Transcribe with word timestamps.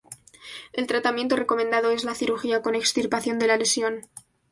El 0.73 0.87
tratamiento 0.87 1.35
recomendado 1.35 1.91
es 1.91 2.03
la 2.05 2.15
cirugía 2.15 2.63
con 2.63 2.73
extirpación 2.73 3.37
de 3.37 3.45
la 3.45 3.57
lesión. 3.57 4.07